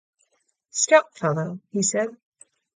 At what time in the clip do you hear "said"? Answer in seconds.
1.83-2.17